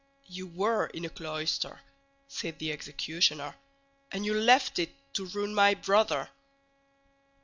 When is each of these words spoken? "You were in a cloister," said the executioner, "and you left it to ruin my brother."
"You 0.25 0.47
were 0.47 0.87
in 0.87 1.05
a 1.05 1.11
cloister," 1.11 1.79
said 2.27 2.57
the 2.57 2.71
executioner, 2.71 3.53
"and 4.11 4.25
you 4.25 4.33
left 4.33 4.79
it 4.79 4.89
to 5.13 5.27
ruin 5.27 5.53
my 5.53 5.75
brother." 5.75 6.27